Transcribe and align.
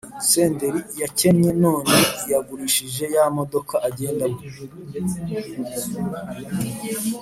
Senderi 0.29 0.81
yakennye 1.01 1.51
none 1.63 1.93
yagurishije 2.31 3.03
yamodoka 3.15 3.75
agendamo 3.87 4.39